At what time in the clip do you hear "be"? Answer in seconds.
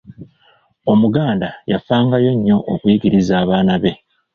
3.81-3.91